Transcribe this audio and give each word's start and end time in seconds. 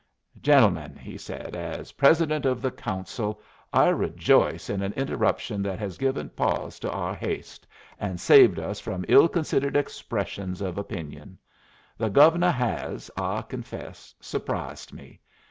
"Gentlemen," 0.41 0.95
he 0.95 1.15
said, 1.15 1.55
"as 1.55 1.91
President 1.91 2.43
of 2.43 2.59
the 2.59 2.71
Council 2.71 3.39
I 3.71 3.89
rejoice 3.89 4.67
in 4.67 4.81
an 4.81 4.93
interruption 4.93 5.61
that 5.61 5.77
has 5.77 5.99
given 5.99 6.29
pause 6.31 6.79
to 6.79 6.89
our 6.91 7.13
haste 7.13 7.67
and 7.99 8.19
saved 8.19 8.57
us 8.57 8.79
from 8.79 9.05
ill 9.07 9.27
considered 9.27 9.77
expressions 9.77 10.59
of 10.59 10.79
opinion. 10.79 11.37
The 11.99 12.09
Gove'nuh 12.09 12.51
has, 12.51 13.11
I 13.15 13.43
confess, 13.43 14.15
surprised 14.19 14.91
me. 14.91 15.19